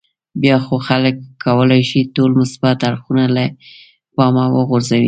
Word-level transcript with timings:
بیا 0.41 0.57
خو 0.65 0.75
خلک 0.89 1.15
کولای 1.45 1.83
شي 1.89 2.01
ټول 2.15 2.31
مثبت 2.41 2.77
اړخونه 2.89 3.23
له 3.35 3.45
پامه 4.15 4.45
وغورځوي. 4.55 4.99